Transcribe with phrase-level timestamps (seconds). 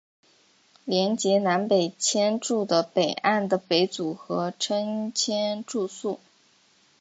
[0.83, 6.19] 连结南北千住的北岸的北组合称千住宿。